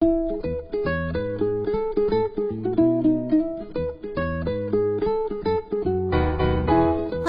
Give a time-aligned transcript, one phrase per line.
[0.00, 0.08] 欢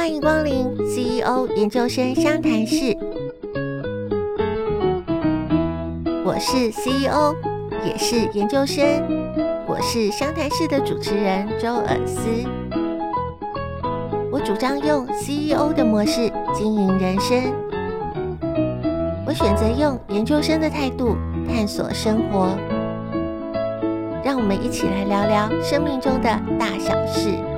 [0.10, 2.97] 迎光临 CEO 研究生商谈室，
[6.23, 7.36] 我是 CEO，
[7.85, 8.85] 也是研究生，
[9.67, 12.22] 我是商谈室的主持人周尔斯。
[14.31, 17.53] 我主张用 CEO 的模式经营人生，
[19.26, 21.17] 我选择用研究生的态度
[21.52, 22.58] 探索生活。
[24.23, 27.50] 让我们一起来聊聊生命中的大小事。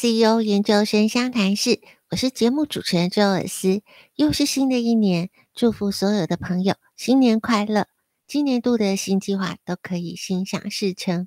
[0.00, 3.82] CEO 研究生相谈室，我是节目主持人周尔斯。
[4.14, 7.88] 又是新的一年，祝福所有的朋友新年快乐！
[8.28, 11.26] 今年度的新计划都可以心想事成。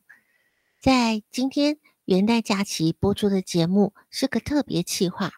[0.79, 5.33] 在今天元旦假期播出的节目是个特别企划，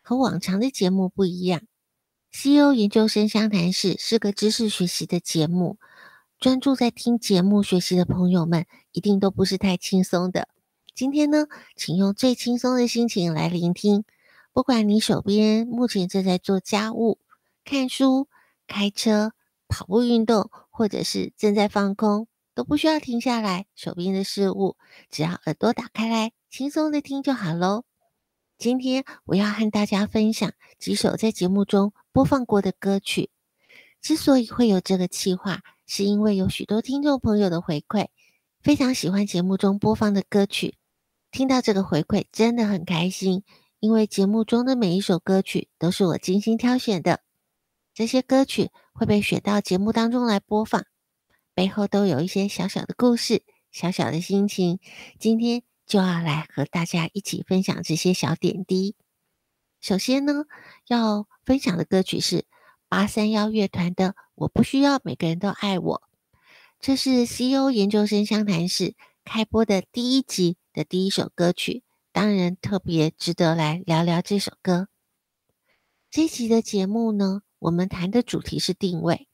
[0.00, 1.60] 和往常的节目不一样。
[2.32, 5.76] CEO 研究生相谈室是个知识学习的节目，
[6.38, 10.48] 专注在听节目学习的朋友们一定都不是太轻松的。
[11.00, 14.04] 今天呢，请用最轻松的心情来聆听。
[14.52, 17.18] 不管你手边目前正在做家务、
[17.64, 18.28] 看书、
[18.66, 19.32] 开车、
[19.66, 24.76] 跑步运动，或者是正在放空，都不需要停下来手边的事物，
[25.08, 27.84] 只要耳朵打开来，轻松的听就好喽。
[28.58, 33.30] 今天我要和大家分享几首在节目中播放过的歌曲。
[34.02, 38.08] 之所以会有这个计划，是因为有许多听众朋友的回馈，
[38.60, 40.74] 非常喜欢节目中播放的歌曲。
[41.30, 43.44] 听到这个回馈真的很开心，
[43.78, 47.20] 因为节目中的每一首歌曲都是我精心挑选的。
[47.94, 50.84] 这些歌曲会被选到节目当中来播放，
[51.54, 54.80] 背后都有一些小小的故事、小小的心情。
[55.20, 58.96] 今天就要来和大家一起分享这些小点滴。
[59.80, 60.46] 首先呢，
[60.88, 62.44] 要分享的歌曲是
[62.88, 66.02] 八三幺乐团的《我不需要每个人都爱我》，
[66.80, 67.70] 这是 C.O.
[67.70, 71.82] 研究生湘潭市开播的第一集的第一首歌曲，
[72.12, 74.88] 当然特别值得来聊聊这首歌。
[76.10, 79.28] 这期的节目呢，我们谈的主题是定位。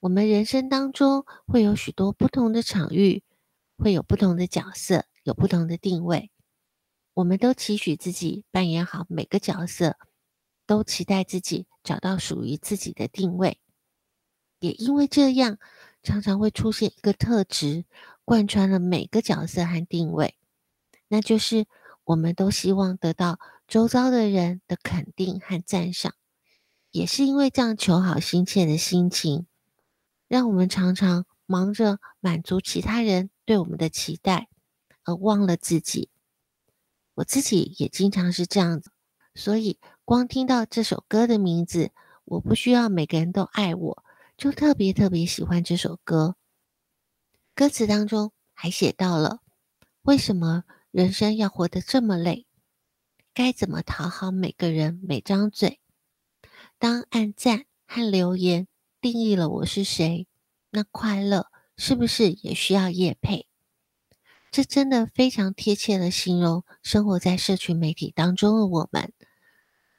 [0.00, 3.22] 我们人生当中会有许多不同的场域，
[3.76, 6.30] 会有不同的角色，有不同的定位。
[7.12, 9.96] 我们都期许自己扮演好每个角色，
[10.66, 13.60] 都期待自己找到属于自己的定位。
[14.60, 15.58] 也因为这样，
[16.02, 17.84] 常常会出现一个特质。
[18.30, 20.36] 贯穿了每个角色和定位，
[21.08, 21.66] 那就是
[22.04, 26.14] 我们都希望得到周遭的人的肯定和赞赏。
[26.92, 29.48] 也是因为这样求好心切的心情，
[30.28, 34.48] 让我们常常忙着满足其他人对我们的期待，
[35.02, 36.08] 而忘了自己。
[37.14, 38.92] 我自己也经常是这样子，
[39.34, 41.90] 所以光听到这首歌的名字，
[42.24, 44.04] 我不需要每个人都爱我，
[44.36, 46.36] 就特别特别喜欢这首歌。
[47.60, 49.40] 歌词当中还写到了，
[50.00, 52.46] 为什么人生要活得这么累？
[53.34, 55.78] 该怎么讨好每个人每张嘴？
[56.78, 58.66] 当按赞和留言
[58.98, 60.26] 定义了我是谁，
[60.70, 63.46] 那快乐是不是也需要业配？
[64.50, 69.12] 这真的非常贴切的形容生活在社群媒体当中的我们，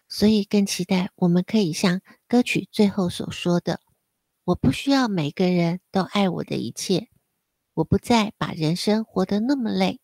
[0.09, 3.81] 所以更期待我们可以像歌曲最后所说的
[4.45, 7.09] ：“我不需要每个人都爱我的一切。”
[7.81, 10.02] 我不再把人生活得那么累，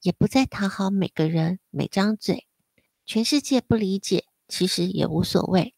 [0.00, 2.46] 也不再讨好每个人每张嘴。
[3.04, 5.74] 全世界不理解，其实也无所谓。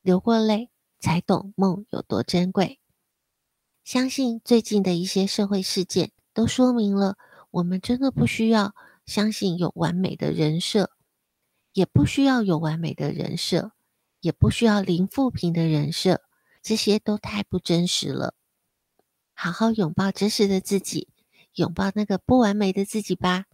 [0.00, 2.80] 流过泪，才懂梦有多珍贵。
[3.84, 7.18] 相信最近的一些社会事件，都说明了
[7.50, 8.74] 我们真的不需要
[9.04, 10.92] 相信有完美的人设，
[11.74, 13.72] 也不需要有完美的人设，
[14.20, 16.22] 也不需要零负评的人设，
[16.62, 18.34] 这些都太不真实了。
[19.38, 21.08] 好好拥抱真实的自己，
[21.56, 23.44] 拥抱那个不完美的自己吧。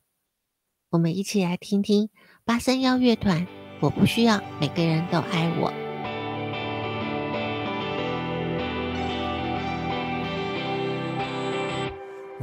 [0.91, 2.09] 我们一起来听听
[2.45, 3.49] 八三夭乐团。
[3.81, 5.73] 我不需要每个人都爱我。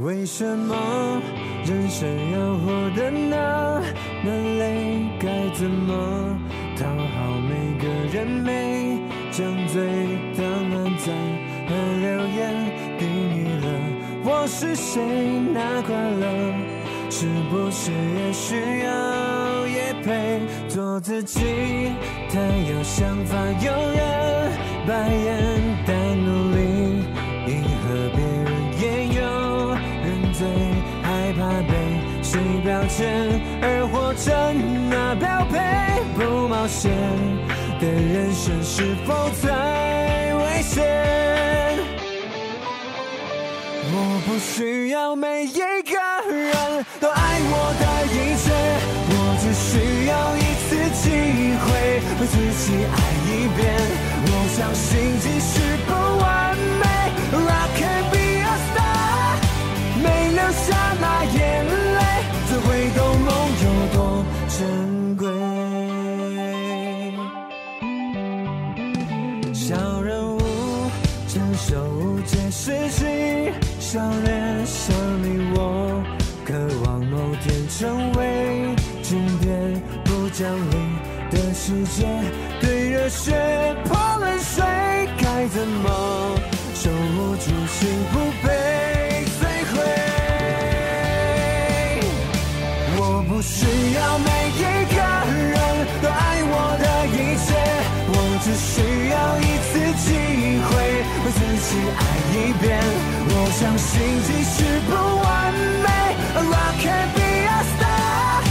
[0.04, 1.22] 为什么
[1.64, 3.80] 人生要活得那
[4.22, 5.08] 么累？
[5.18, 6.38] 该怎么
[6.76, 8.98] 讨好每个人每
[9.32, 10.09] 张嘴？
[14.42, 15.02] 我是谁？
[15.52, 16.24] 那快乐
[17.10, 20.40] 是不是也需要业配？
[20.66, 21.92] 做自己，
[22.32, 24.52] 太有想法，有人
[24.88, 25.36] 白眼，
[25.86, 25.94] 但
[26.24, 27.04] 努力
[27.48, 28.50] 迎合别人，
[28.80, 29.20] 也有
[29.74, 30.48] 人最
[31.02, 31.74] 害怕被
[32.22, 35.58] 谁标签，而活成那标配
[36.16, 36.90] 不冒险
[37.78, 40.80] 的人生，是否太危险？
[43.92, 43.96] 我
[44.26, 45.96] 不需要每一个
[46.30, 47.84] 人都爱我的
[48.14, 48.46] 一切，
[49.10, 50.68] 我只需要一次
[51.02, 51.04] 机
[51.58, 51.66] 会
[52.20, 52.96] 为自己爱
[53.26, 53.58] 一遍。
[54.22, 54.88] 我相信
[55.18, 55.52] 即使
[55.86, 55.90] 不
[104.90, 105.86] 不完美
[106.50, 108.42] ，rock and be a star，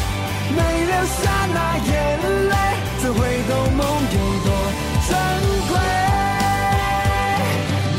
[0.55, 1.19] 没流下
[1.53, 1.91] 那眼
[2.49, 2.53] 泪，
[3.01, 3.19] 怎会
[3.49, 4.49] 懂梦有多
[5.07, 5.11] 珍
[5.69, 5.73] 贵？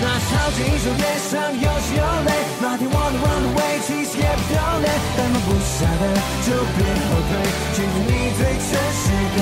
[0.02, 2.30] 那超级英雄脸上有血有泪，
[2.62, 6.02] 哪天我能 run away，其实也不丢脸，但放不下的
[6.46, 7.30] 就别后退，
[7.76, 9.04] 记住你最真实
[9.36, 9.38] 的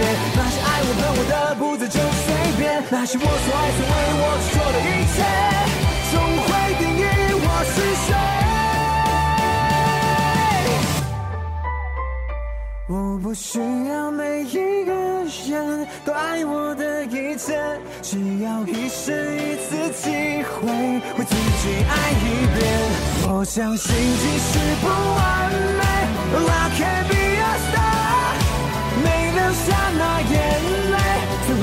[0.00, 0.02] 脸。
[0.34, 2.26] 那些爱我恨我的，不再就随
[2.58, 5.20] 便，那些我所爱所为我所做的一切。
[6.10, 6.48] 总会
[6.78, 7.04] 定义
[7.34, 7.76] 我是
[8.06, 8.29] 谁。
[12.92, 14.92] 我不需要每一个
[15.46, 17.56] 人都爱我的一切，
[18.02, 20.10] 只要一生一次机
[20.42, 20.66] 会
[21.16, 22.58] 为自己爱一遍。
[23.32, 25.82] 我相信即使不完美
[26.34, 28.34] ，I can be a star，
[29.04, 29.06] 没
[29.38, 29.66] 流下
[29.96, 30.34] 那眼
[30.90, 30.98] 泪，
[31.46, 31.48] 怎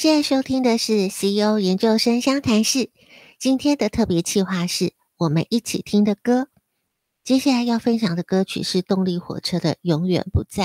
[0.00, 2.90] 现在收听的是 CEO 研究生相谈室。
[3.38, 6.48] 今天的特别企划是我们一起听的歌。
[7.22, 10.64] 接下来要分享的歌曲是动力火车的《永远不在》。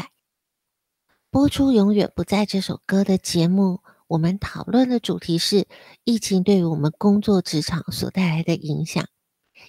[1.30, 5.68] 播出《永远不在》这首歌的节目，我们讨论的主题是
[6.06, 9.06] 疫情对于我们工作职场所带来的影响，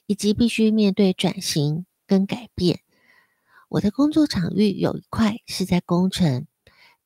[0.06, 2.82] 以及必须面对转型跟改变。
[3.68, 6.46] 我的工作场域有一块是在工程。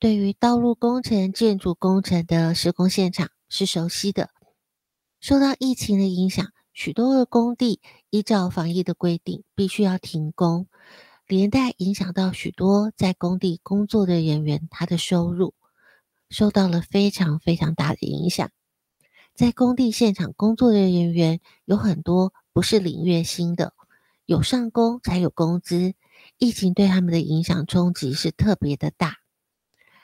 [0.00, 4.30] 对于道路工程、建筑工程的施工现场是熟悉的。
[5.20, 10.66] 受到疫情的影响，许多的工地依照防疫的规定必须要停工，
[11.26, 15.52] 连带影响到许多在工地工作的人员，他的收入
[16.30, 18.50] 受到了非常非常大的影响。
[19.34, 23.74] 在工地现场工作的人员有很多不是领月薪的，
[24.24, 25.92] 有上工才有工资。
[26.38, 29.19] 疫情对他们的影响冲击是特别的大。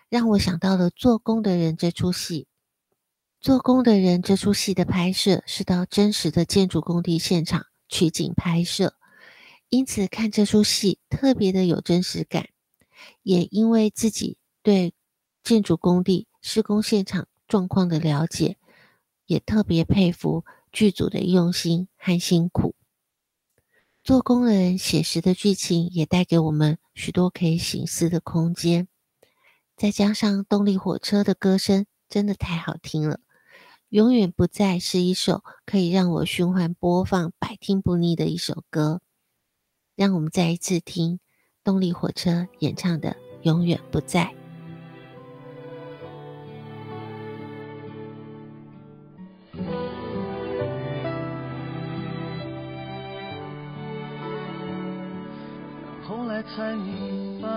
[0.09, 2.47] 让我想到了《做工的人》这出戏，
[3.45, 8.95] 《做工的人》这出戏的拍摄是到真实的建筑工地现场取景拍摄，
[9.69, 12.49] 因此看这出戏特别的有真实感。
[13.23, 14.95] 也因为自己对
[15.43, 18.57] 建筑工地施工现场状况的了解，
[19.27, 22.75] 也特别佩服剧组的用心和辛苦。
[24.05, 28.87] 《做工的人》写实的剧情也带给我们许多可以省思的空间。
[29.77, 33.21] 再加上动力火车的歌声，真的太好听了。
[33.91, 39.03] 永远不再是一首可以让我循环播放、百听不腻的一首歌。
[39.95, 41.21] 让我们再一次听
[41.63, 43.11] 动力火车演唱的
[43.43, 44.25] 《永远不在》。
[56.09, 57.49] 后来才明白，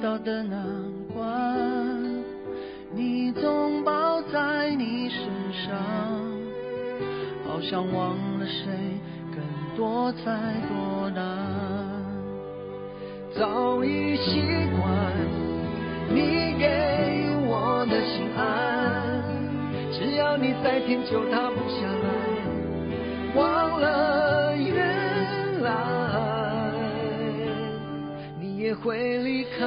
[0.00, 0.66] 到的难
[1.12, 2.24] 关，
[2.94, 5.76] 你总抱在你身上，
[7.46, 8.98] 好像忘了谁
[9.30, 9.42] 更
[9.76, 10.22] 多才
[10.68, 11.20] 多难。
[13.36, 14.40] 早已习
[14.72, 14.82] 惯
[16.08, 19.22] 你给我的心安，
[19.92, 22.08] 只要你在天就塌不下来，
[23.36, 24.19] 忘了
[28.70, 29.66] 也会离开。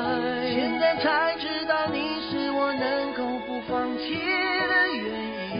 [0.55, 5.03] 现在才知道你是我能够不放弃的原
[5.51, 5.59] 因，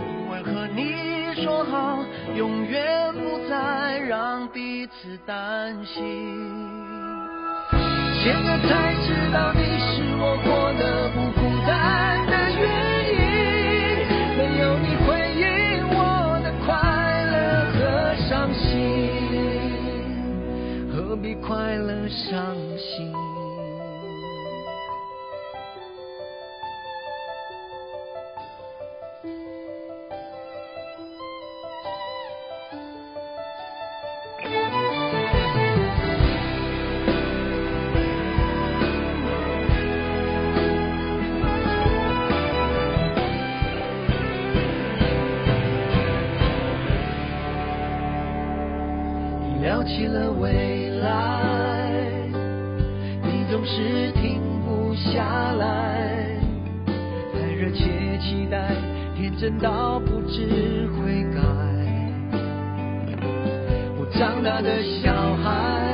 [0.00, 0.80] 因为和你
[1.44, 2.02] 说好
[2.34, 6.00] 永远不再让彼此担心。
[8.24, 11.45] 现在才知道你是我过得不
[21.16, 23.25] 心，何必快乐伤心？
[59.38, 61.40] 真到不知悔改。
[63.98, 65.85] 我长大的小孩。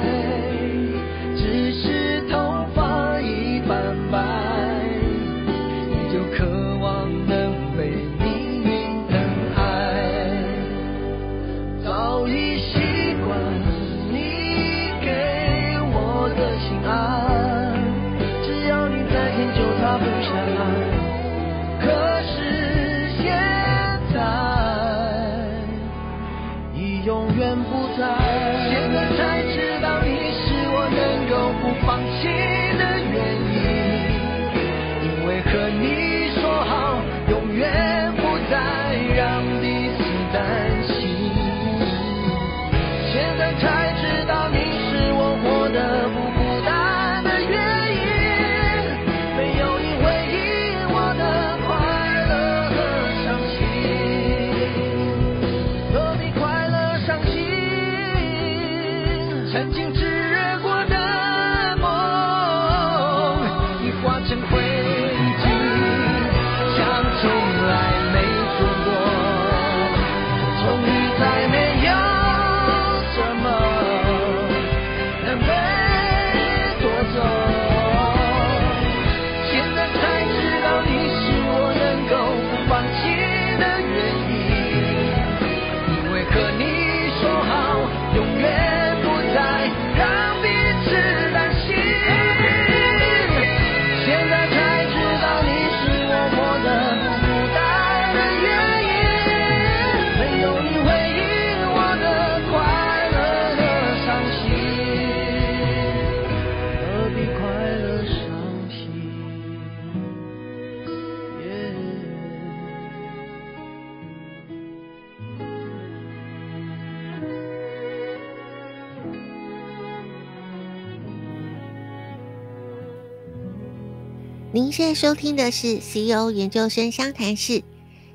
[124.73, 127.63] 现在收听的是 CEO 研究生相谈室，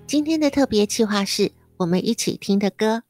[0.08, 3.04] 今天的特别企划是我们一起听的歌。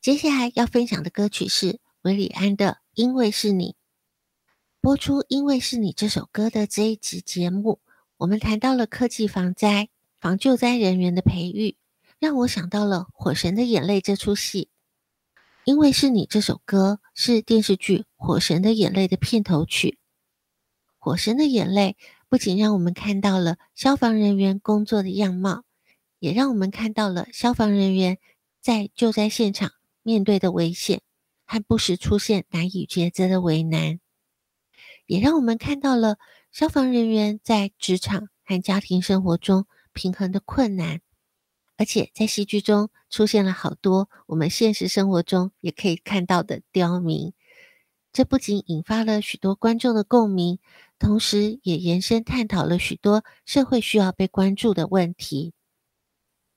[0.00, 3.70] 接下来要分享的歌曲是韦礼安的《因为是你》。
[4.80, 7.80] 播出《因为是你》这首歌的这一集节目，
[8.18, 9.88] 我们谈到了科技防灾、
[10.20, 11.76] 防救灾人员的培育，
[12.20, 14.68] 让我想到了《火神的眼泪》这出戏。
[15.64, 19.98] 《因为是你》这首歌是电视剧《火神的眼泪》的片头曲。
[21.00, 21.96] 火神的眼泪
[22.28, 25.64] 不仅让我们看到了消防人员工作的样貌，
[26.18, 28.18] 也让我们看到了消防人员
[28.60, 31.00] 在救灾现场面对的危险
[31.46, 33.98] 和不时出现难以抉择的为难，
[35.06, 36.18] 也让我们看到了
[36.52, 41.00] 消防人员在职场和家庭生活中平衡的困难。
[41.78, 47.32] 而且在戏剧中出现了好多我们现实生活中也可以看到的刁民，
[48.12, 50.58] 这不仅引发了许多观众的共鸣，
[50.98, 55.54] 同时也延伸探讨了许多社会需要被关注的问题。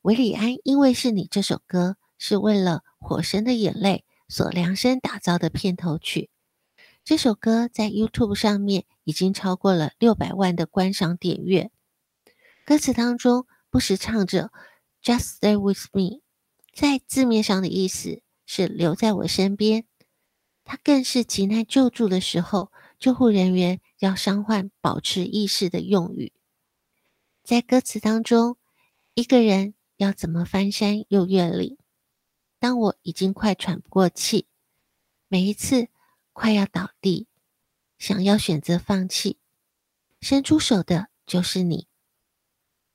[0.02, 6.30] 韦礼安，因为是你这首歌是为了《火神的眼泪》所量身打造的片头曲。
[7.04, 11.72] 这首歌在 YouTube 上面已经超过了六百万的观赏点阅，
[12.66, 14.52] 歌词当中不时唱着。
[15.04, 16.22] Just stay with me，
[16.76, 19.86] 在字面上的意思是留在我身边。
[20.64, 26.34] 它更是急难救助的时候，救护人员要伤患保持意识的用语。
[27.43, 28.58] 在歌词当中，
[29.13, 31.77] 一个人要怎么翻山又越岭？
[32.60, 34.48] 当我已经快喘不过气，
[35.27, 35.88] 每一次
[36.34, 37.27] 快要倒地，
[37.98, 39.38] 想要选择放弃，
[40.20, 41.88] 伸出手的就是你。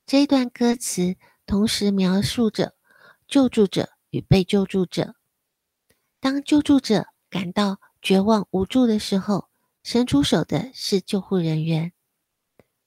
[0.05, 1.17] 这一段歌词。
[1.49, 2.75] 同时描述着
[3.25, 5.15] 救助者与被救助者。
[6.19, 9.47] 当救助者感到绝望无助的时候，
[9.89, 11.91] 伸出手的是救护人员；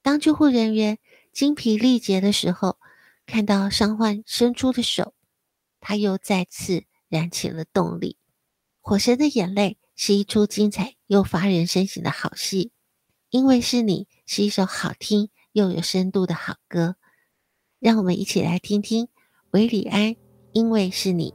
[0.03, 0.99] 当救护人员
[1.33, 2.77] 精疲力竭的时候，
[3.25, 5.15] 看到伤患伸出的手，
[5.79, 8.17] 他又再次燃起了动力。
[8.87, 12.71] 《火神的眼泪》是一出精彩又发人深省的好戏，
[13.31, 16.97] 因为是你是一首好听又有深度的好歌。
[17.79, 19.07] 让我们一起来听听
[19.49, 20.15] 韦礼安，
[20.53, 21.33] 因为是你。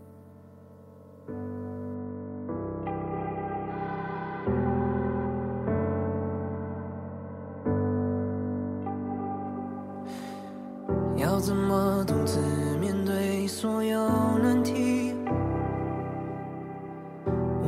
[11.47, 12.41] 怎么独自
[12.81, 14.09] 面对所有
[14.43, 15.15] 难题？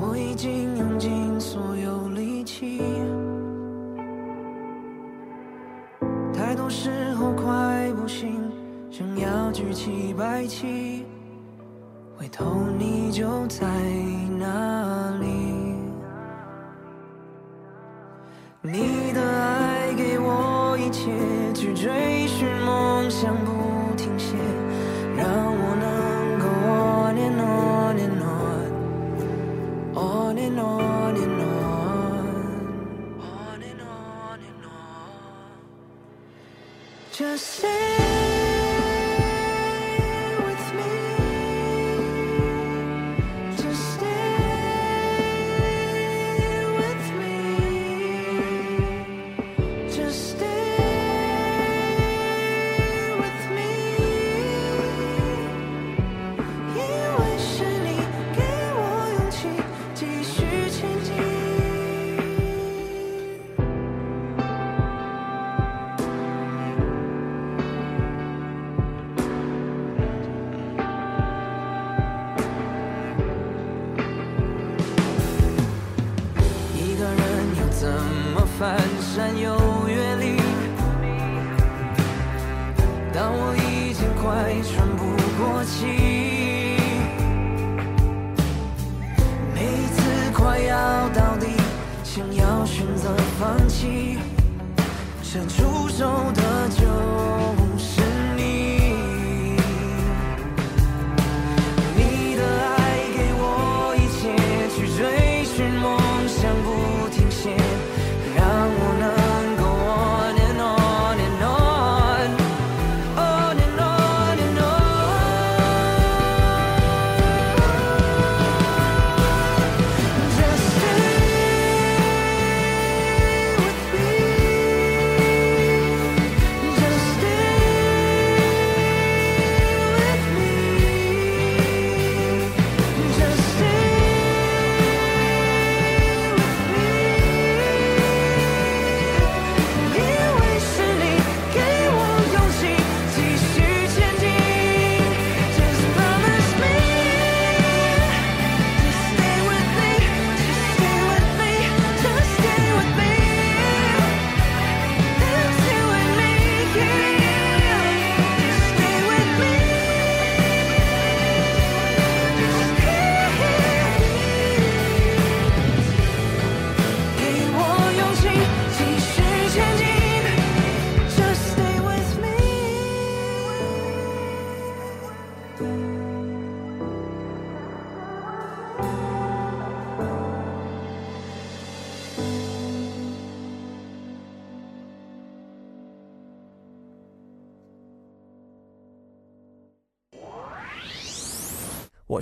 [0.00, 2.83] 我已经用尽所有力气，
[6.35, 8.50] 太多时候快不行。
[8.90, 11.07] 想要举起白旗，
[12.16, 12.44] 回头
[12.76, 13.64] 你就在
[14.40, 15.29] 哪里？
[18.61, 21.12] 你的爱给我一切，
[21.55, 23.58] 去追寻梦想不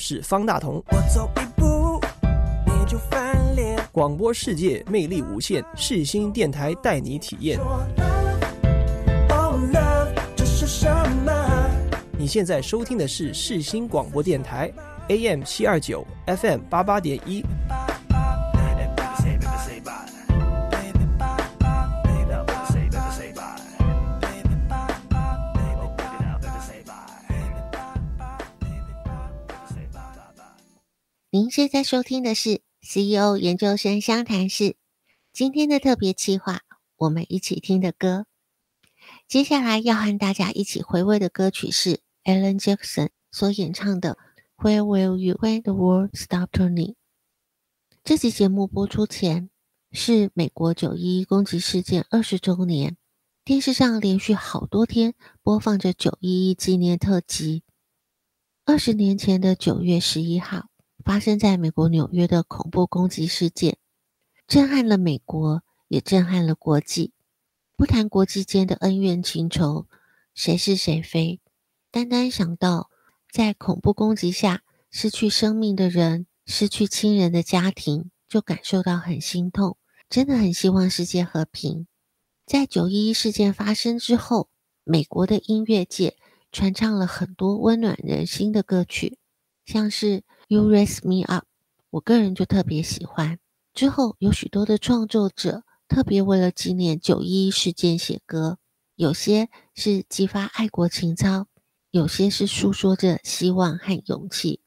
[0.09, 0.81] 是方大同。
[0.93, 2.01] 我走一步，
[2.65, 3.77] 你就翻脸。
[3.91, 7.59] 广播世界魅力无限，世新电台带你体验。
[9.29, 9.57] Oh
[10.37, 10.89] 这是什
[11.25, 11.33] 么？
[12.17, 14.73] 你现在收听的是世新广播电台
[15.09, 17.45] ，AM 七二九，FM 八八点一。
[31.37, 34.77] 您现在收听的是 CEO 研究生相谈室。
[35.35, 36.63] 今天的特别企划，
[36.97, 38.25] 我们一起听的歌。
[39.29, 44.17] 接下来要和大家一起回味的歌曲是 Alan Jackson 所演唱的
[44.65, 46.93] 《Where Will You When the World Stop Turning》。
[48.03, 49.51] 这期节目播出前
[49.93, 52.97] 是美国九一一攻击事件二十周年，
[53.45, 57.63] 电视上连续好多天播放着九一一纪念特辑。
[58.65, 60.71] 二十年前的九月十一号。
[61.07, 63.79] 发生在美国纽约的恐怖攻击事件，
[64.49, 67.13] 震撼了美国，也震撼了国际。
[67.77, 69.87] 不谈国际间的恩怨情仇，
[70.35, 71.39] 谁是谁非，
[71.93, 72.91] 单单想到
[73.31, 79.77] 在恐怖攻击下失去生命的人、失去亲人的家庭，就感受到很心痛。
[80.11, 81.87] 真的很希望世界和平。
[82.45, 84.49] 在九一一事件发生之后，
[84.83, 86.17] 美国的音乐界
[86.51, 89.21] 传唱了很多温暖人心的歌曲，
[89.65, 90.25] 像是。
[90.49, 91.45] You Raise Me Up，
[91.91, 93.41] 我个人就特别喜欢。
[93.75, 98.59] 之后有许多的创作者特别为了纪念九一一事件写歌，
[98.95, 101.49] 有些是激发爱国情操，
[101.91, 104.61] 有些是诉说着希望和勇气。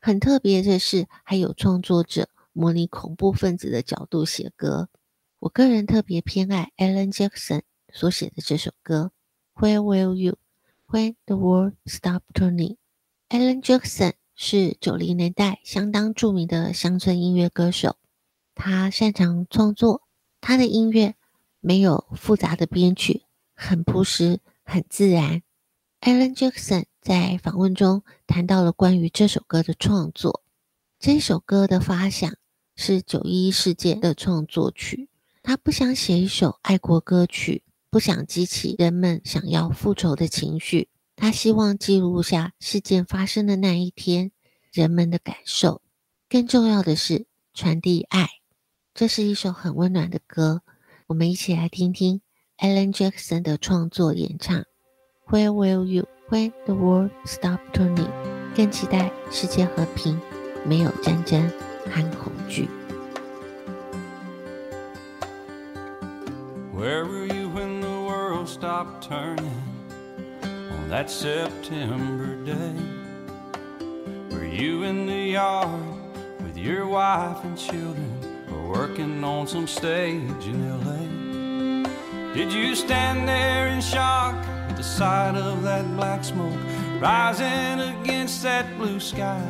[0.00, 4.88] 很特别的是，还有创作者模拟恐怖分子的角度写歌。
[5.38, 7.62] 我个人特别偏爱 Alan Jackson
[7.92, 9.12] 所写的这首歌。
[9.54, 10.38] Where will you
[10.88, 14.14] when the world stop turning？Alan Jackson。
[14.42, 17.96] 是九零年代相当著名的乡村音乐歌手，
[18.54, 20.00] 他擅长创作，
[20.40, 21.14] 他的音乐
[21.60, 23.24] 没有复杂的编曲，
[23.54, 25.42] 很朴实，很自然。
[26.00, 30.42] Alan Jackson 在访问中谈到了关于这首歌的创作，
[30.98, 32.34] 这首歌的发想
[32.74, 35.10] 是九一一事件的创作曲，
[35.42, 40.88] 他不想写一首爱国歌曲，不想激起人们想要复仇的情绪。
[41.20, 44.32] 他希望记录下事件发生的那一天
[44.72, 45.82] 人们的感受，
[46.30, 48.26] 更重要的是传递爱。
[48.94, 50.62] 这是一首很温暖的歌，
[51.08, 52.22] 我们一起来听听
[52.56, 54.64] Alan Jackson 的创作演唱。
[55.28, 58.08] Where will you when the world stop turning？
[58.56, 60.18] 更期待世界和平，
[60.64, 61.52] 没有战争
[61.84, 62.66] 和恐惧。
[66.74, 69.69] Where will you when the world stop turning?
[70.90, 72.74] That September day,
[74.28, 75.94] were you in the yard
[76.42, 78.12] with your wife and children,
[78.52, 81.84] or working on some stage in LA?
[82.34, 86.58] Did you stand there in shock at the sight of that black smoke
[86.98, 89.46] rising against that blue sky?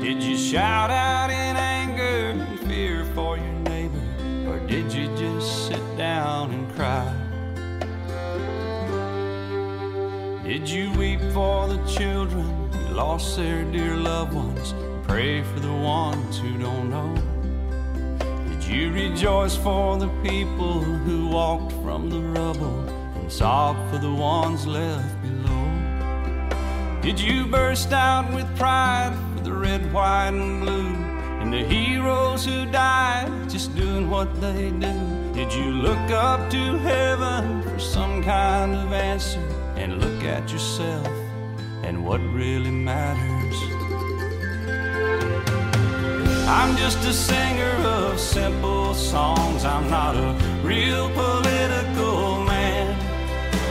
[0.00, 4.00] Did you shout out in anger and fear for your neighbor,
[4.48, 7.23] or did you just sit down and cry?
[10.44, 14.74] Did you weep for the children who lost their dear loved ones?
[15.08, 17.14] Pray for the ones who don't know.
[18.50, 24.12] Did you rejoice for the people who walked from the rubble and sob for the
[24.12, 27.00] ones left below?
[27.00, 30.94] Did you burst out with pride for the red, white, and blue
[31.40, 35.32] and the heroes who died just doing what they do?
[35.32, 39.40] Did you look up to heaven for some kind of answer?
[39.76, 41.08] And look at yourself
[41.82, 43.58] and what really matters.
[46.46, 49.64] I'm just a singer of simple songs.
[49.64, 50.32] I'm not a
[50.62, 52.86] real political man.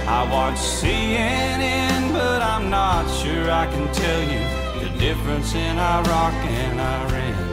[0.08, 4.44] I watch CNN, but I'm not sure I can tell you
[4.84, 7.44] the difference in Iraq and Iran.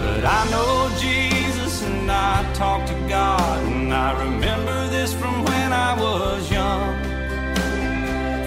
[0.00, 1.43] But I know Jesus
[1.82, 6.94] and I talk to God, and I remember this from when I was young.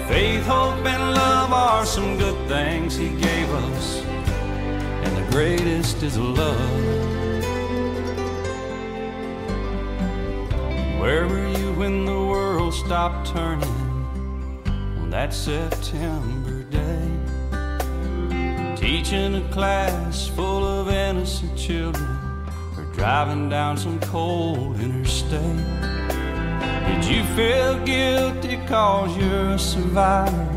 [0.08, 6.16] Faith, hope, and love are some good things He gave us, and the greatest is
[6.18, 6.58] love.
[11.00, 13.68] Where were you when the world stopped turning
[15.00, 17.08] on that September day?
[18.76, 22.17] Teaching a class full of innocent children,
[22.98, 25.40] driving down some cold interstate.
[26.88, 30.48] Did you feel guilty cause you're a survivor?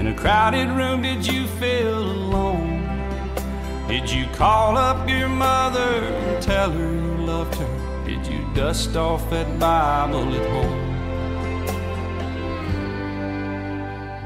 [0.00, 2.82] In a crowded room, did you feel alone?
[3.86, 8.04] Did you call up your mother and tell her you loved her?
[8.04, 10.80] Did you dust off that Bible at home?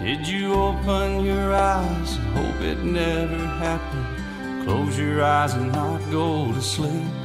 [0.02, 4.64] Did you open your eyes and hope it never happened?
[4.64, 7.17] Close your eyes and not go to sleep.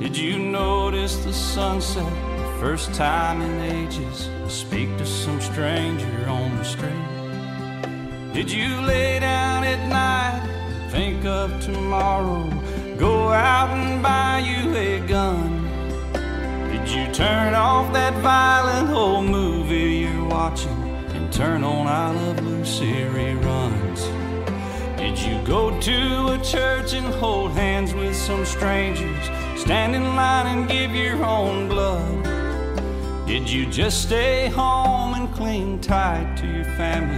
[0.00, 4.30] Did you notice the sunset the first time in ages?
[4.48, 8.32] Speak to some stranger on the street.
[8.32, 12.48] Did you lay down at night think of tomorrow?
[12.96, 15.68] Go out and buy you a gun.
[16.72, 20.80] Did you turn off that violent old movie you're watching?
[21.12, 24.19] And turn on I Love Lucy reruns?
[25.00, 29.24] Did you go to a church and hold hands with some strangers?
[29.56, 32.22] Stand in line and give your own blood?
[33.26, 37.16] Did you just stay home and cling tight to your family?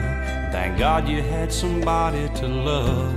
[0.52, 3.14] Thank God you had somebody to love.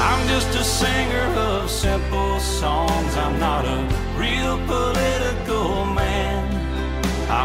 [0.00, 3.14] I'm just a singer of simple songs.
[3.14, 3.78] I'm not a
[4.16, 5.45] real political.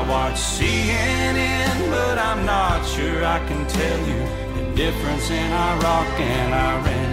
[0.02, 4.22] I watch CNN, but I'm not sure I can tell you
[4.58, 7.12] the difference in Iraq and Iran.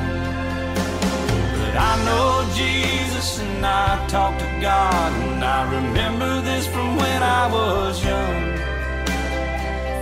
[1.60, 7.22] But I know Jesus and I talk to God, and I remember this from when
[7.22, 8.56] I was young.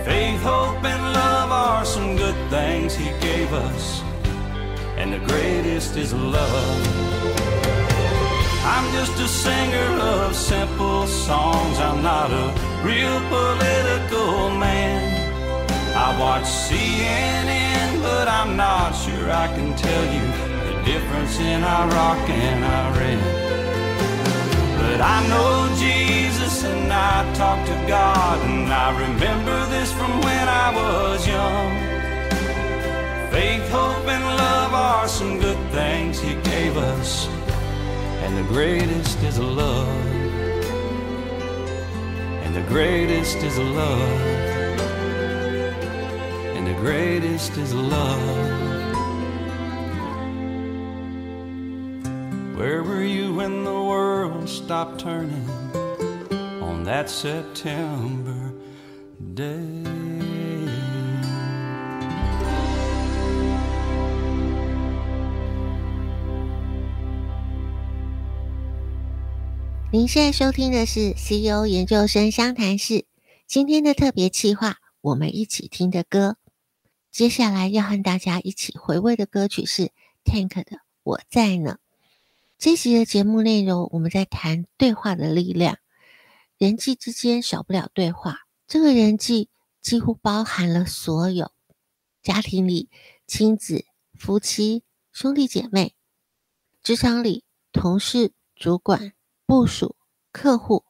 [0.05, 4.01] Faith, hope, and love are some good things He gave us,
[4.95, 7.56] and the greatest is love.
[8.67, 11.79] I'm just a singer of simple songs.
[11.79, 12.47] I'm not a
[12.83, 14.99] real political man.
[15.95, 20.25] I watch CNN, but I'm not sure I can tell you
[20.67, 23.19] the difference in Iraq and Iran.
[24.81, 30.45] But I know Jesus and I talk to God, and I remember this from when
[30.65, 31.71] I was young.
[33.31, 37.29] Faith, hope, and love are some good things He gave us
[38.27, 39.87] and the greatest is love.
[42.43, 44.21] And the greatest is love.
[46.57, 48.27] And the greatest is love.
[52.57, 55.49] Where were you when the world stopped turning
[56.61, 58.51] on that September
[59.35, 59.96] day?
[69.89, 73.05] 您现在收听的是 CEO 研究生相谈室。
[73.45, 76.35] 今天的特别企划，我们一起听的歌。
[77.09, 79.93] 接下来要和大家一起回味的歌曲是
[80.25, 80.63] Tank 的
[81.03, 81.79] 《我在呢》。
[82.57, 85.77] 这集的节目内容，我们在谈对话的力量。
[86.57, 89.47] 人际之间少不了对话，这个人际
[89.81, 91.53] 几乎包含了所有
[92.21, 92.89] 家庭里
[93.25, 95.95] 亲子、夫妻、兄弟姐妹，
[96.83, 99.13] 职场里同事、主管。
[99.47, 99.95] 部署、
[100.33, 100.83] 客户，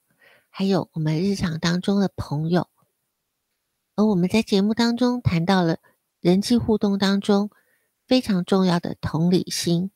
[0.50, 2.68] 还有我们日常当中的朋友，
[3.96, 5.78] 而我们在节目当中谈到了
[6.22, 7.52] 人际互动当中
[8.08, 9.92] 非常重要的同理心。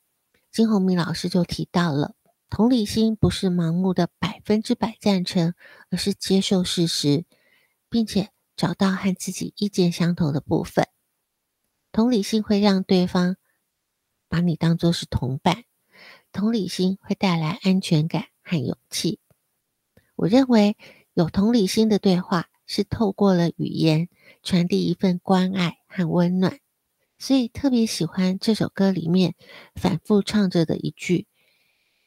[0.52, 2.13] 金宏明老师就提到了，
[2.52, 5.56] 同理心不是盲目的百分之百赞成，
[5.89, 7.26] 而是接受事实，
[7.89, 10.88] 并且找到和自己意见相同的部分。
[11.91, 13.38] 同理心会让对方
[14.30, 15.63] 把你当作是同伴，
[16.32, 18.26] 同理心会带来安全感。
[18.52, 19.18] 和勇气，
[20.18, 20.76] 我认为
[21.14, 24.10] 有同理心的对话是透过了语言
[24.44, 26.60] 传递一份关爱和温暖，
[27.18, 29.36] 所以特别喜欢这首歌里面
[29.74, 31.28] 反复唱着的一句：“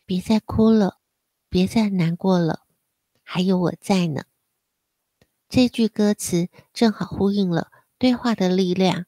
[0.05, 0.99] 别再哭了，
[1.49, 2.61] 别再难过了，
[3.23, 4.25] 还有我在呢。”
[5.49, 9.01] 这句歌词正好呼应了《对话的力量》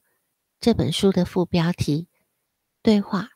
[0.59, 2.07] 这本书的副标题
[2.81, 3.29] ：“对话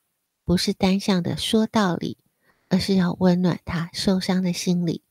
[0.44, 2.18] 不是单向的说道理。”
[2.72, 5.04] 而是要温暖他受伤的心里，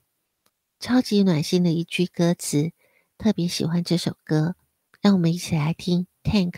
[0.80, 2.72] 超级暖心的一句歌词，
[3.18, 4.56] 特别喜欢这首歌，
[5.02, 6.54] 让我们一起来听 Tank，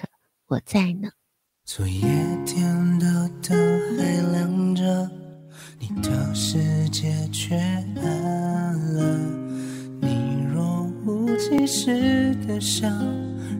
[0.46, 1.10] 我在呢。
[1.64, 2.02] 昨夜
[2.46, 5.10] 天的灯还亮着，
[5.80, 9.18] 你的世界却暗了，
[10.00, 12.88] 你若无其事的笑，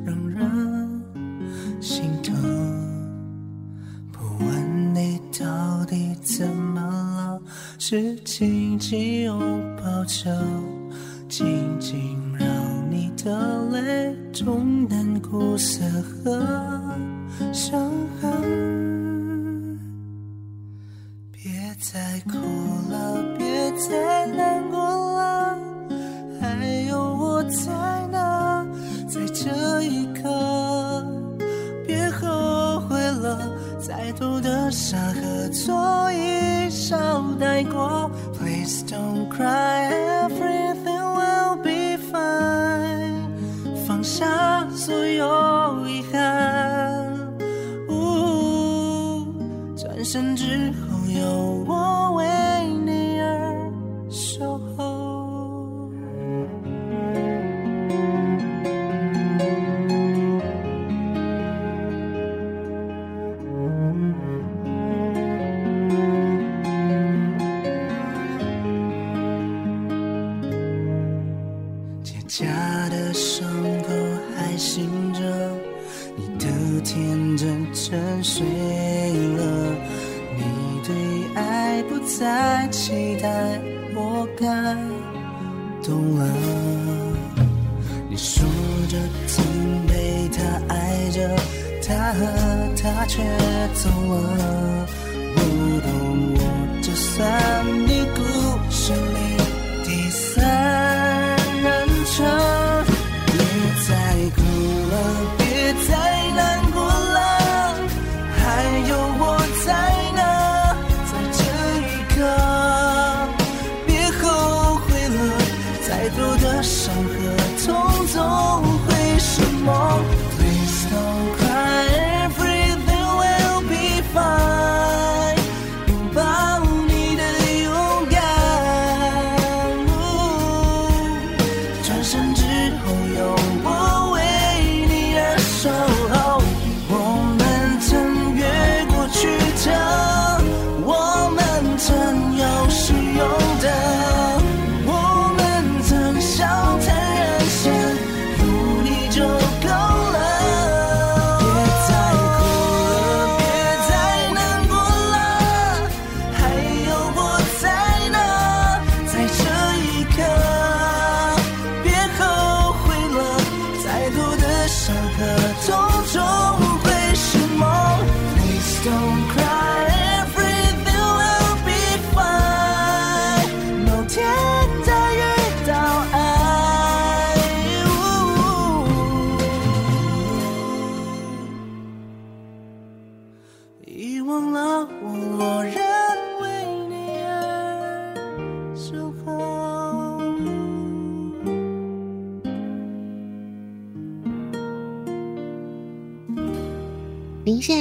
[0.06, 1.02] 让人
[1.80, 2.32] 心疼。
[4.12, 7.40] 不问你到底怎么了？
[7.78, 9.40] 是紧紧拥
[9.76, 10.44] 抱着，
[11.28, 12.46] 紧紧让
[12.90, 16.38] 你的泪冲淡苦涩和
[17.52, 19.78] 伤痕。
[21.32, 21.50] 别
[21.80, 22.38] 再哭
[22.90, 24.21] 了，别再
[37.82, 38.10] 带过。
[38.38, 39.91] Please don't cry,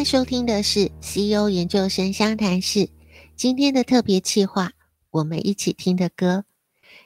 [0.03, 2.89] 收听的是 CEO 研究生相谈室，
[3.35, 4.71] 今天的特别企划，
[5.11, 6.45] 我们一起听的歌。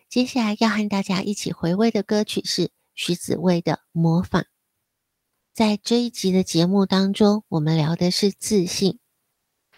[0.08, 4.42] 接下来要和大家一起回味的歌曲是徐子未的《模仿》。
[5.54, 9.00] 在这一集的节目当中，我们聊的是自信。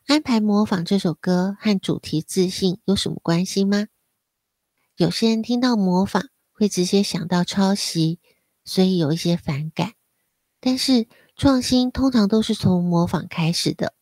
[0.05, 3.87] 安排《模仿》这首歌和主题自信有什么关系吗？
[4.95, 8.19] 有些人听到模仿会直接想到抄袭，
[8.63, 9.93] 所以有一些反感。
[10.59, 13.93] 但是创新通常都是从模仿开始的，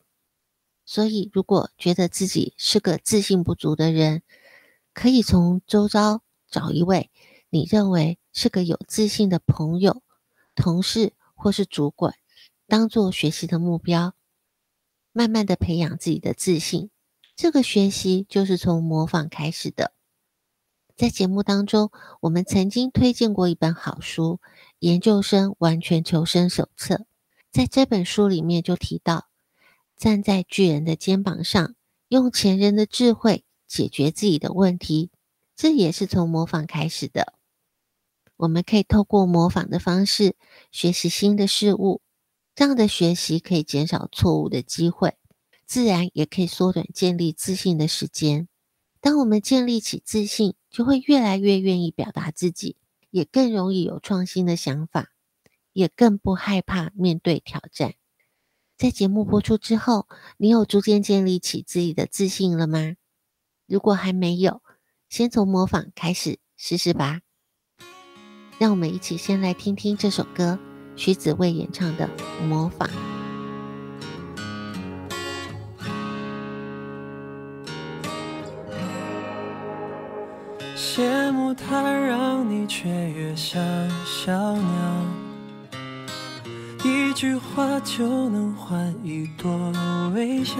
[0.85, 4.23] 所以如果觉得自己是个自信不足的人，
[4.93, 7.11] 可以从周遭找一位
[7.49, 10.01] 你认为是个有自信的朋友、
[10.55, 12.15] 同事或是主管，
[12.67, 14.13] 当做学习的目标，
[15.11, 16.89] 慢慢的培养自己的自信。
[17.35, 19.91] 这个学习就是从模仿开始的。
[20.95, 24.39] 在节目当中，我们曾经推荐过一本好书
[24.79, 26.95] 《研究生完全求生手册》。
[27.55, 29.29] 在这本书里面就提到，
[29.95, 31.73] 站在巨人的肩膀上，
[32.09, 35.09] 用前人的智慧解决自己的问题，
[35.55, 37.31] 这也是从模仿开始的。
[38.35, 40.35] 我们可以透过模仿的方式
[40.69, 42.01] 学习新的事物，
[42.55, 45.15] 这样的学习可以减少错误的机会，
[45.65, 48.49] 自然也可以缩短建立自信的时间。
[48.99, 52.75] 当我们建立起自信，就会越来越愿意表达自己，
[53.11, 55.14] 也更容易有创新的想法，
[55.75, 57.95] 也更不害怕面对挑战。
[58.77, 60.07] 在节目播出之后，
[60.37, 62.95] 你有逐渐建立起自己的自信了吗？
[63.67, 64.61] 如果还没有，
[65.09, 67.19] 先从模仿开始试试吧。
[68.57, 70.57] 让我们一起先来听听这首歌，
[70.95, 72.09] 徐子未演唱的
[72.45, 72.87] 《模仿》。
[80.77, 83.61] 羡慕他让你雀跃像
[84.05, 85.24] 小鸟，
[86.85, 89.51] 一句话就能换一朵
[90.13, 90.55] 微笑。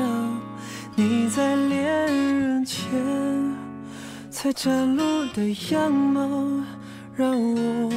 [0.95, 1.86] 你在恋
[2.39, 2.89] 人前
[4.32, 5.03] 才展露
[5.36, 6.28] 的样貌，
[7.15, 7.91] 让我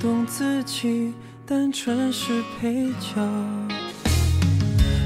[0.00, 1.14] 懂自己
[1.46, 3.22] 单纯是配角。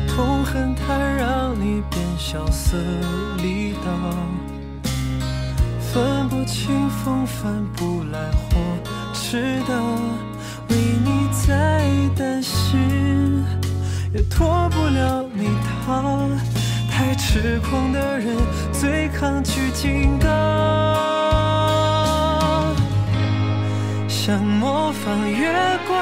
[0.09, 2.78] 痛恨它让你变萧瑟
[3.36, 3.90] 离道，
[5.78, 9.74] 分不清风帆不来或迟到，
[10.68, 11.82] 为你在
[12.16, 13.44] 担心，
[14.12, 15.48] 也脱不了你
[15.86, 16.28] 逃。
[16.90, 18.36] 太痴狂的人
[18.72, 20.26] 最抗拒警告，
[24.08, 25.98] 想模仿月光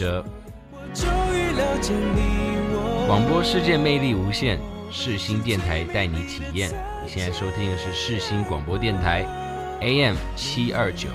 [0.00, 0.24] 周兴哲，
[0.94, 3.04] 终于了解你我。
[3.06, 4.58] 广播世界魅力无限，
[4.90, 6.70] 世新电台带你体验。
[7.04, 9.26] 你现在收听的是世新广播电台
[9.82, 11.08] ，AM 七二九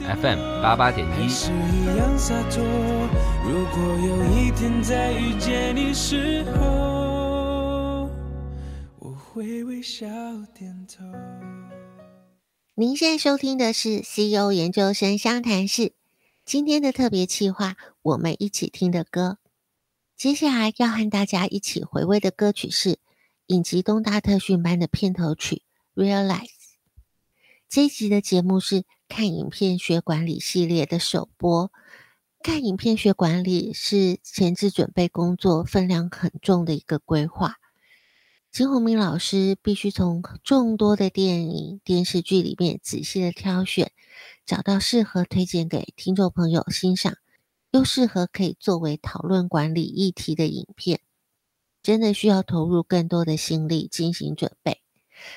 [0.00, 1.28] ，FM 八八点一。
[1.28, 2.64] 是一样洒脱。
[3.44, 8.10] 如果有一天再遇见你时候，
[8.98, 10.04] 我会微笑
[10.58, 11.04] 点头。
[12.74, 15.92] 您现在收听的是 CEO 研究生相谈室，
[16.44, 19.38] 今天的特别企划，我们一起听的歌。
[20.16, 22.98] 接下来要和大家一起回味的歌曲是
[23.46, 25.62] 影集《东大特训班》的片头曲
[26.02, 26.46] 《Realize》。
[27.68, 31.70] 这一集的节目是看影片学管理系列的首播。
[32.42, 37.58] 看影片学管理是前置准备工作分量很重的一个规划。
[38.50, 43.92] 金宏明老师必须从众多的电影、电视剧里面仔细的挑选，
[44.44, 47.16] 找到适合推荐给听众朋友欣赏，
[47.72, 51.00] 又适合可以作为讨论管理议题的影片，
[51.82, 54.82] 真的需要投入更多的心力进行准备。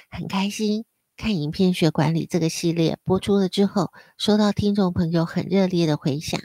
[0.10, 0.84] 很开心
[1.16, 6.40] 看影片学管理这个系列播出了之后，收到听众朋友很热烈的回响。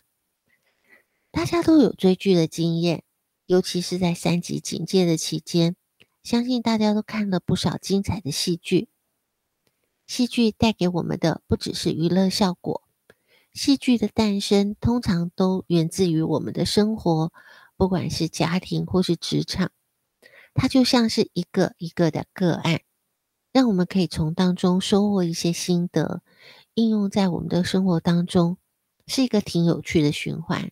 [1.32, 3.03] 大家都有追剧的经验，
[3.47, 5.74] 尤其是在三级警戒的期间。
[6.22, 8.88] 相信大家都看了不少精彩的戏剧。
[10.07, 12.82] 戏剧带给我们的不只是娱乐效果，
[13.53, 17.32] 戏剧的诞生通常都源自于我们的生活，
[17.76, 19.72] 不管是家庭或是职场，
[20.55, 22.80] 它就像是一个一个的个案，
[23.53, 26.22] 让我们可以从当中收获一些心得，
[26.74, 28.57] 应用在我们的生活当中，
[29.07, 30.70] 是一个挺有趣的循环。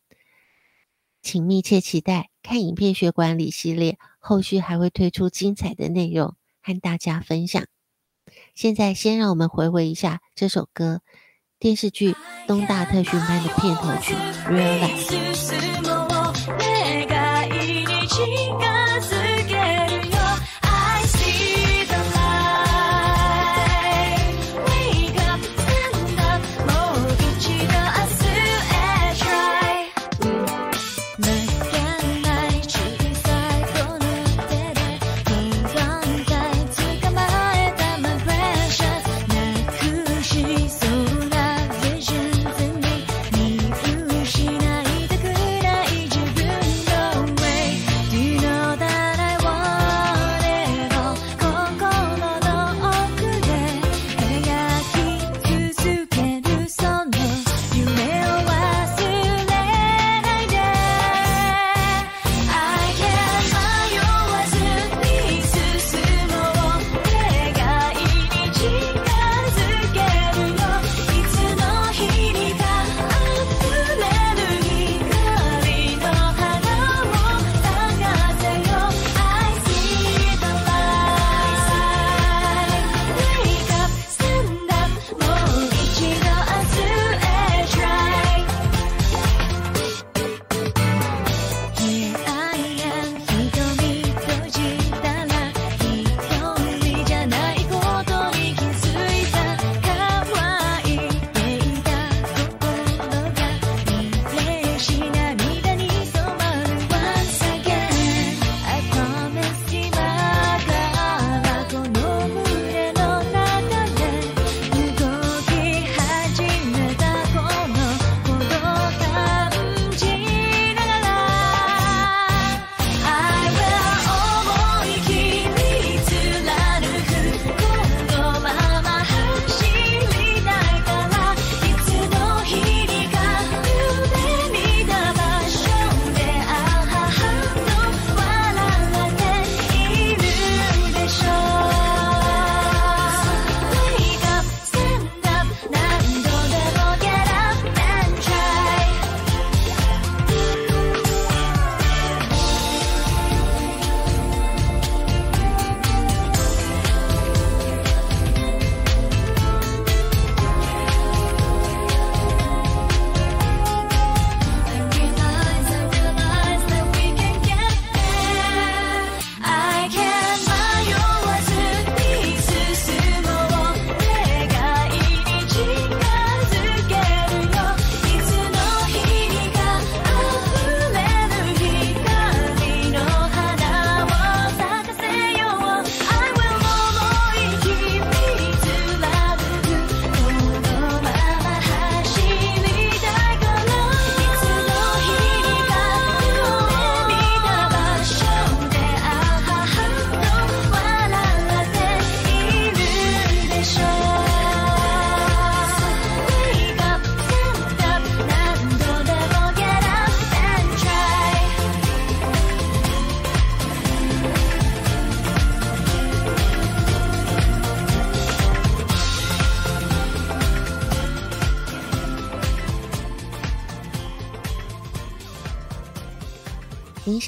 [1.21, 7.67] 请密切期待看影片学管理系列，后续还会推出精彩的内容和大家分享。
[8.55, 11.03] 现在先让我们回味一下这首歌，
[11.61, 12.13] 电视剧
[12.47, 14.15] 《东大特训班》的片头曲
[14.49, 15.93] 《Real Life》。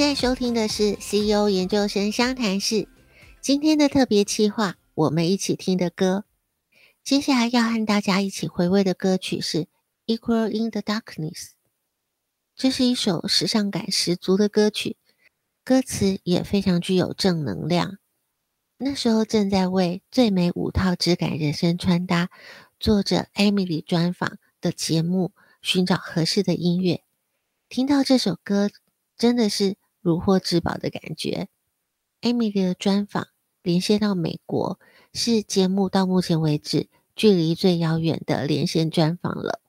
[0.00, 2.88] 现在收听的是 CEO 研究生湘潭市。
[3.42, 6.24] 今天的特别企划，我们一起听的歌。
[7.04, 9.64] 接下来要和大家一起回味的歌曲是
[10.06, 11.32] 《Equal in the Darkness》。
[12.56, 14.96] 这是一首时尚感十足的歌曲，
[15.62, 17.98] 歌词也非常具有正能量。
[18.78, 22.30] 那时候正在为最美五套质感人生穿搭
[22.78, 27.02] 做着 Emily 专访的节目，寻找合适的音乐。
[27.68, 28.70] 听到这首歌，
[29.18, 31.48] 真的是如获至宝的感觉。
[32.20, 33.28] Emily 的专访
[33.62, 34.78] 连线到美国，
[35.12, 39.60] 是节目到目前为止距离最遥远的连线专访了。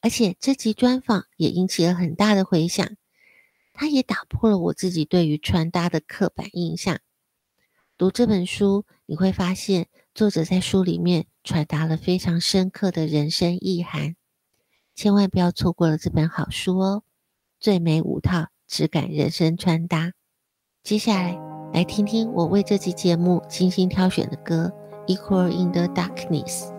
[0.00, 2.86] 而且这集专访也引起了很大的回响，
[3.72, 7.00] 它也打破了我自己对于穿搭的刻板印象。
[7.96, 14.16] 读这本书，你会发现作者在书里面传达了非常深刻的人生意涵，
[14.94, 17.02] 千万不要错过了这本好书哦。
[17.58, 20.12] 最美五套质感人生穿搭，
[20.82, 21.38] 接下来
[21.72, 24.72] 来听听我为这期节目精心挑选的歌
[25.14, 26.70] 《Equal in the Darkness》。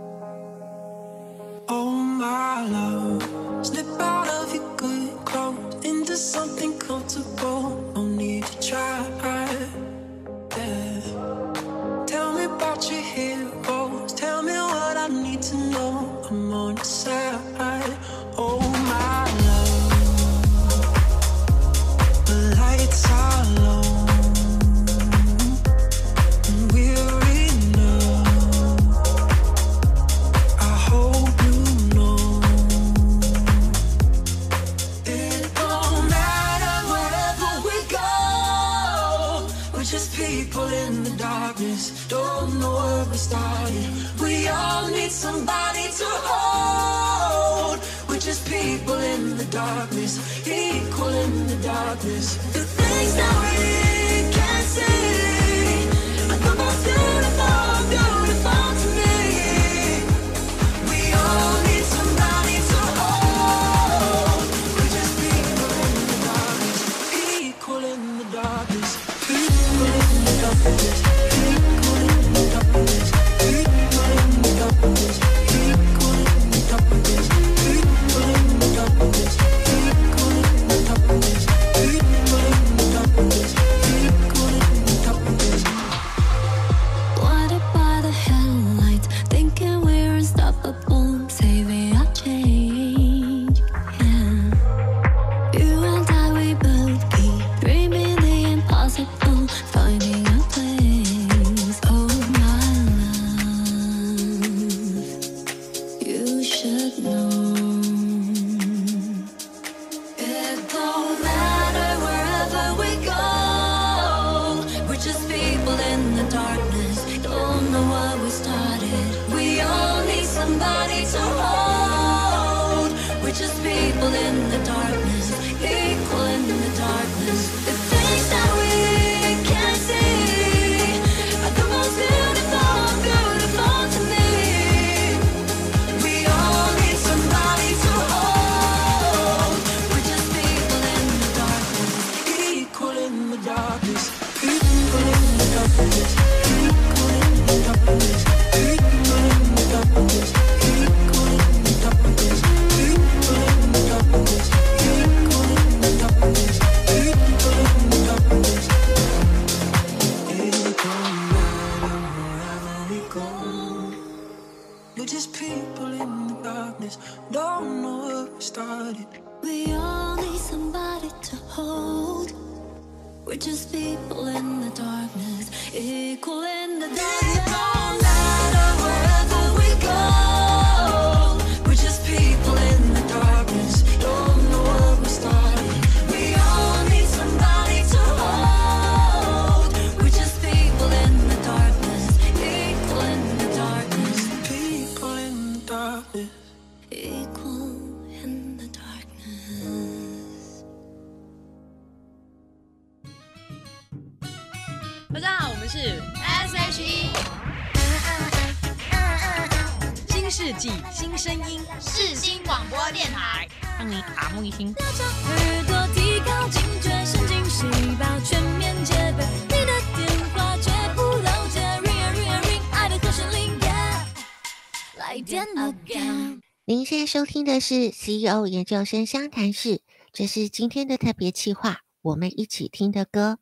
[227.45, 231.81] 听的是 CEO 研究生湘潭市，这是今天的特别企划。
[232.01, 233.37] 我们一起听的歌。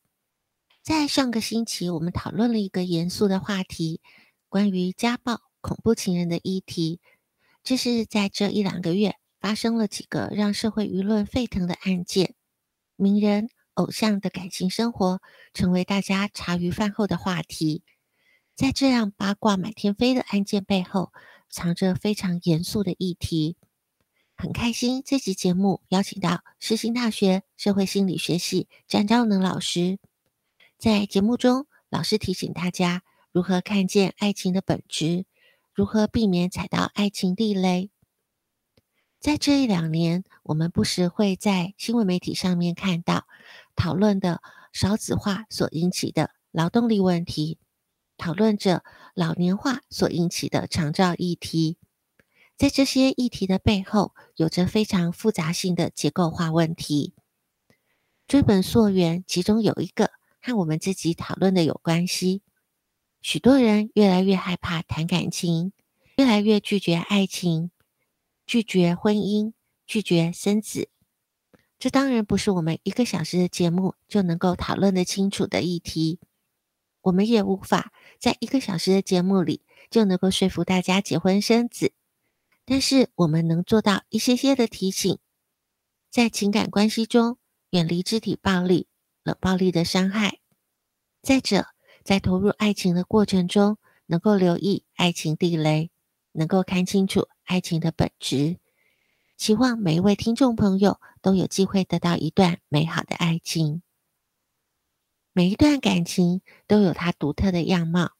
[0.81, 4.01] 在上个星期，我们讨论了一个严肃的话题，
[4.49, 6.99] 关于家暴、恐怖情人的议题。
[7.63, 12.35] 这是在这一两个月发生了几个让社会舆论沸腾的案件，
[12.97, 15.21] 名人、偶像的感情生活
[15.53, 17.83] 成为大家茶余饭后的话题。
[18.53, 21.13] 在这样八卦满天飞的案件背后，
[21.49, 23.55] 藏着非常严肃的议题。
[24.43, 29.99] 很开心，这集节目邀请到世新大学社会心理学系詹昭能老师。
[30.77, 35.23] 在节目中，老师提醒大家如何看见爱情的本质，
[35.73, 37.89] 如何避免踩到爱情地雷。
[39.21, 43.25] 在这一两年，我们不时会在新闻媒体上面看到
[43.77, 44.41] 讨论的
[44.73, 47.59] 少子化所引起的劳动力问题，
[48.17, 48.83] 讨论着
[49.15, 51.77] 老年化所引起的长照议题。
[52.57, 57.13] 在这些议题的背后，有着非常复杂性的结构化问题。
[58.27, 60.11] 追本溯源，其中有一个。
[60.45, 62.41] 和我们自己讨论的有关系。
[63.21, 65.71] 许多人越来越害怕谈感情，
[66.17, 67.71] 越来越拒绝爱情，
[68.45, 69.53] 拒绝婚姻，
[69.87, 70.89] 拒绝生子。
[71.79, 76.19] 这当然不是我们一个小时的节目就能够讨论得清楚的议题。
[77.03, 81.93] 我们也无法在一个小时的节目里就能够说服大家结婚生子。
[82.65, 85.19] 但是我们能做到一些些的提醒，
[86.09, 87.37] 在情感关系中
[87.71, 88.87] 远离肢体暴力。
[89.25, 90.41] 冷暴力的伤害。
[91.21, 91.67] 再者，
[92.03, 95.91] 在投入爱情的过程中，能够留意爱情地雷，
[96.33, 98.59] 能够看清楚爱情的本质。
[99.37, 103.81] 希望每一位听众朋友都有机会得到一段美好的爱情。
[105.31, 108.11] 每一段感情都有它独特的样貌，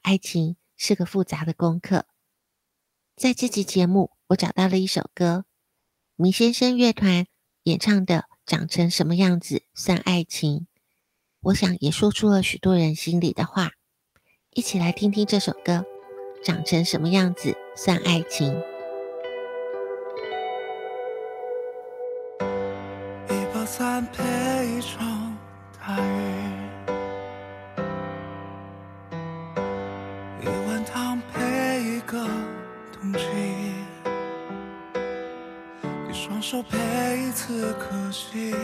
[0.00, 2.06] 爱情是个复杂的功课。
[3.16, 5.44] 在这集节目，我找到了一首歌，
[6.16, 7.26] 麋先生乐团
[7.64, 8.24] 演唱的。
[8.44, 10.66] 长成什么样子算爱情？
[11.42, 13.70] 我想也说出了许多人心里的话。
[14.50, 15.86] 一起来听听这首歌，
[16.44, 18.52] 《长成什么样子算爱情》。
[23.28, 25.38] 一把伞配一场
[25.78, 26.71] 大雨，
[37.44, 38.54] 次可惜，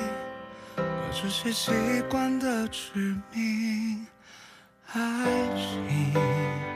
[0.76, 1.72] 把这些习
[2.08, 4.06] 惯的致命
[4.92, 5.02] 爱
[5.56, 6.67] 情。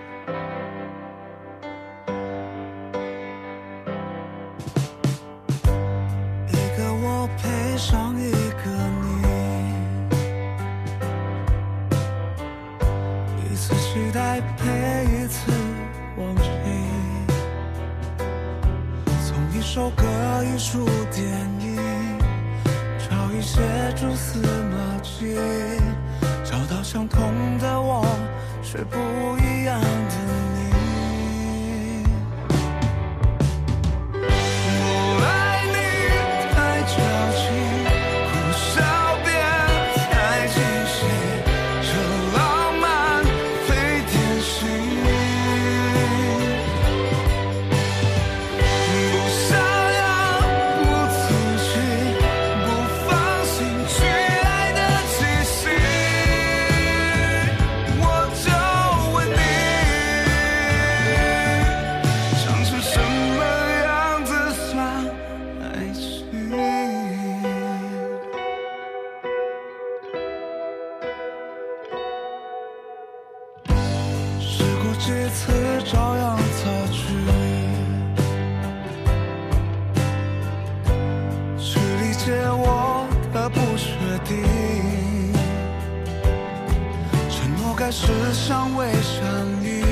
[88.77, 89.25] 未相
[89.62, 89.83] 遇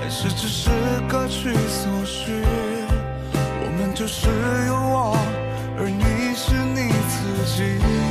[0.00, 0.70] 还是只是
[1.08, 2.32] 各取所需。
[3.34, 4.28] 我们就是
[4.66, 5.16] 有我
[5.78, 8.05] 而你是你自己。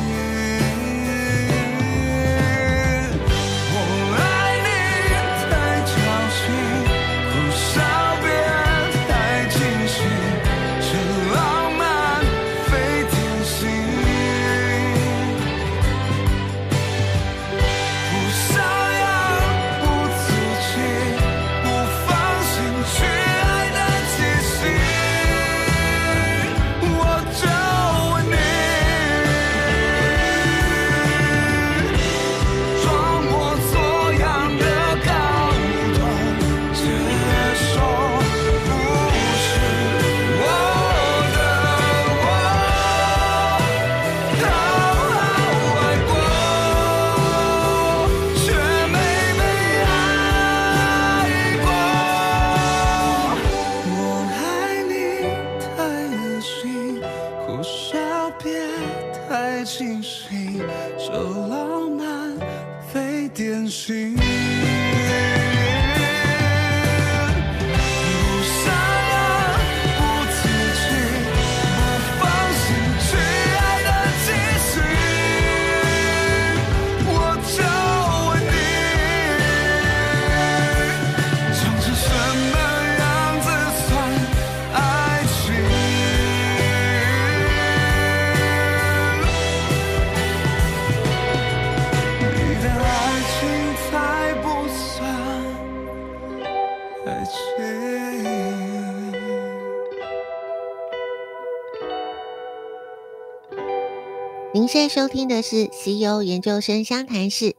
[104.56, 107.58] 您现在收听的是西游研究生相谈室，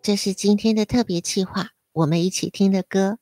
[0.00, 3.18] 这是今天的特别企划，我们一起听的歌。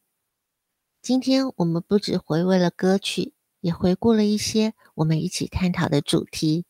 [1.03, 6.65] 今天我们不止回味了歌曲，也回顾了一些我们一起探讨的主题。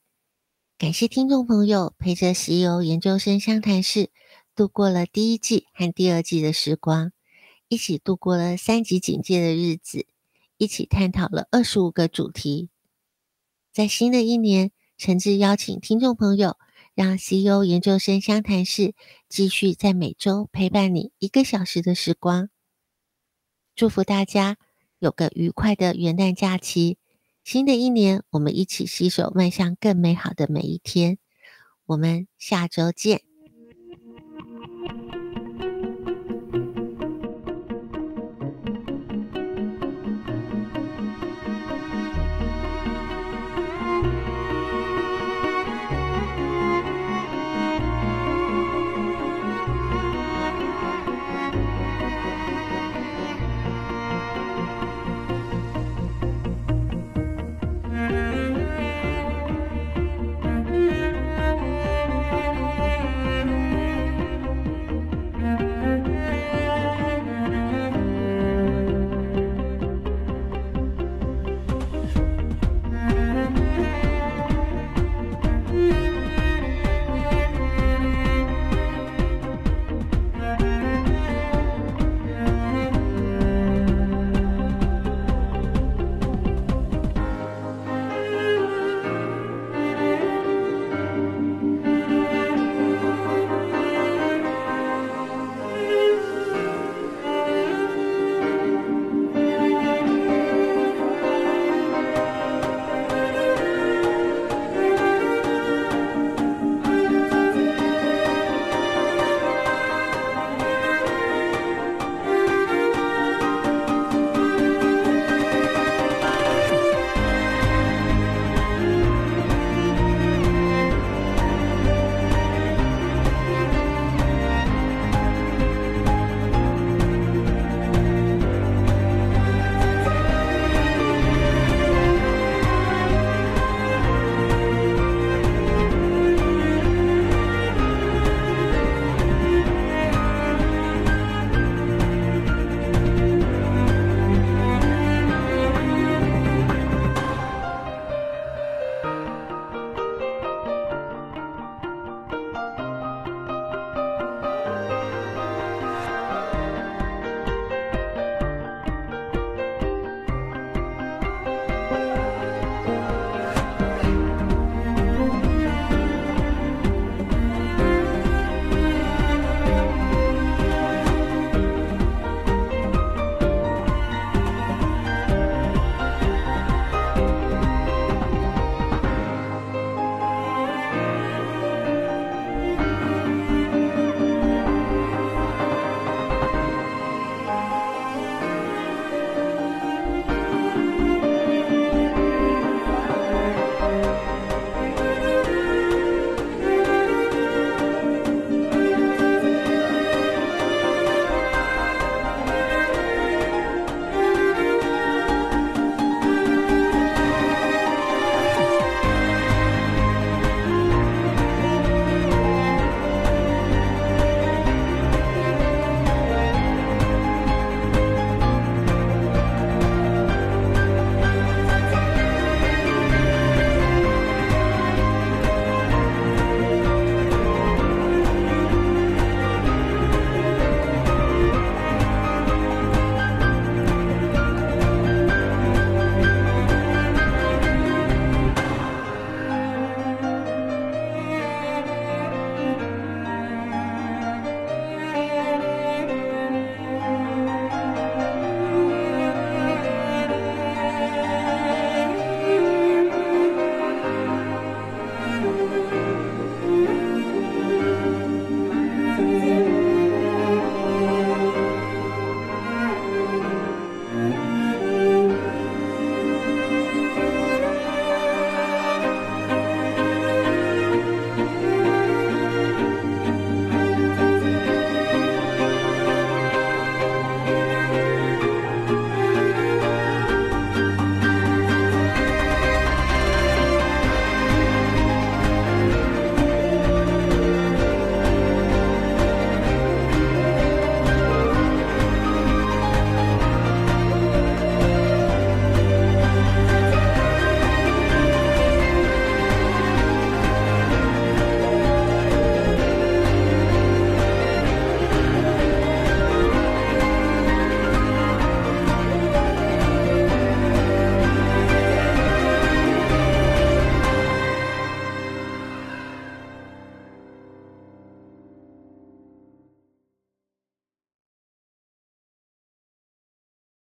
[0.79, 4.09] 感谢听众朋友陪着西游研究生相谈室
[4.57, 7.13] 度过了第一季和第二季的时光，
[7.69, 10.07] 一起度过了三级警戒的日子，
[10.57, 12.71] 一起探讨了二十五个主题。
[13.71, 14.73] 在新的一年，
[15.03, 16.57] 诚挚邀请听众朋友，
[16.95, 18.95] 让 CEO 研究生相谈室
[19.29, 22.51] 继续在每周陪伴你一个小时的时光。
[23.75, 24.59] 祝福大家
[25.01, 26.99] 有个愉快的元旦假期。
[27.43, 31.19] 新的一年，我们一起携手迈向更美好的每一天。
[31.87, 33.23] 我们下周见。